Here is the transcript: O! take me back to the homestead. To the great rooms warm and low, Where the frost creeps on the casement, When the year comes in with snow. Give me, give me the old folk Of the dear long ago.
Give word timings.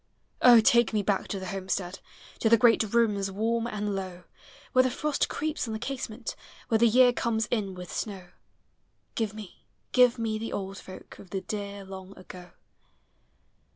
O! 0.41 0.61
take 0.61 0.93
me 0.93 1.03
back 1.03 1.27
to 1.27 1.39
the 1.39 1.45
homestead. 1.49 1.99
To 2.39 2.49
the 2.49 2.57
great 2.57 2.81
rooms 2.91 3.29
warm 3.29 3.67
and 3.67 3.93
low, 3.95 4.23
Where 4.73 4.81
the 4.81 4.89
frost 4.89 5.29
creeps 5.29 5.67
on 5.67 5.73
the 5.73 5.79
casement, 5.79 6.35
When 6.69 6.79
the 6.79 6.87
year 6.87 7.13
comes 7.13 7.45
in 7.51 7.75
with 7.75 7.93
snow. 7.93 8.29
Give 9.13 9.35
me, 9.35 9.67
give 9.91 10.17
me 10.17 10.39
the 10.39 10.53
old 10.53 10.79
folk 10.79 11.19
Of 11.19 11.29
the 11.29 11.41
dear 11.41 11.85
long 11.85 12.17
ago. 12.17 12.49